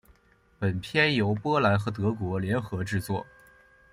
[0.57, 3.23] 本片由波兰和德国联合制作。